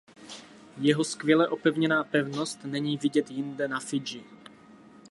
Jeho 0.77 1.03
skvěle 1.03 1.47
opevněná 1.47 2.03
pevnost 2.03 2.63
není 2.65 2.97
vidět 2.97 3.31
jinde 3.31 3.67
na 3.67 3.79
Fidži. 3.79 4.23